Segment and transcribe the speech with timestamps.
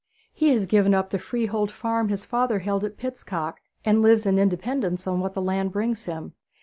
[0.33, 4.39] 'He has given up the freehold farm his father held at Pitstock, and lives in
[4.39, 6.33] independence on what the land brings him.